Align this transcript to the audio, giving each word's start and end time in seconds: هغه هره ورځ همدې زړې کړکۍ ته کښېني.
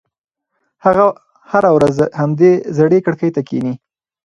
هغه 0.85 1.05
هره 1.51 1.69
ورځ 1.77 1.95
همدې 2.19 2.51
زړې 2.77 2.99
کړکۍ 3.05 3.29
ته 3.35 3.41
کښېني. 3.47 3.73